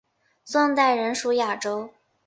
[0.45, 1.91] 宋代仍属雅州。